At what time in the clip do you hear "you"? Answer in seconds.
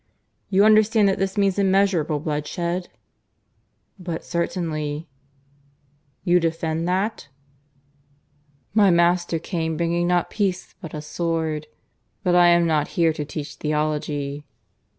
0.49-0.65, 6.23-6.39